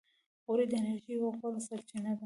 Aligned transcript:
غوړې 0.45 0.65
د 0.69 0.73
انرژۍ 0.79 1.11
یوه 1.17 1.29
غوره 1.39 1.61
سرچینه 1.67 2.11
ده. 2.17 2.19